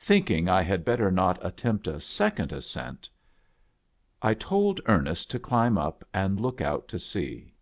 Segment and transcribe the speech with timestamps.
[0.00, 3.08] Thinking I had better not attempt a second ascent,
[4.20, 7.54] I told Ernest to climb up and look out to sea.